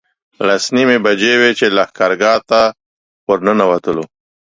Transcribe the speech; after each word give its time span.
لس 0.47 0.63
نیمې 0.75 0.97
بجې 1.05 1.33
وې 1.39 1.51
چې 1.59 1.65
لښکرګاه 1.77 2.39
ته 2.49 2.61
ورنوتلو. 3.29 4.03